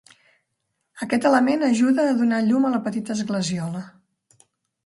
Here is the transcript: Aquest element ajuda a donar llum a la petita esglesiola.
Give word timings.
Aquest 1.05 1.27
element 1.29 1.65
ajuda 1.69 2.05
a 2.13 2.17
donar 2.23 2.39
llum 2.47 2.65
a 2.65 2.73
la 2.77 2.83
petita 2.89 3.17
esglesiola. 3.21 3.83